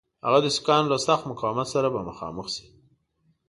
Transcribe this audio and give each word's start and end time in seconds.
هغه 0.25 0.39
د 0.43 0.47
سیکهانو 0.55 0.91
له 0.93 0.97
سخت 1.07 1.23
مقاومت 1.31 1.67
سره 1.73 1.87
به 1.93 1.99
مخامخ 2.09 2.47
سي. 2.55 2.65